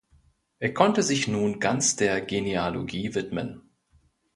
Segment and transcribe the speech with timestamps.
[0.57, 3.69] Er konnte sich nun ganz der Genealogie widmen.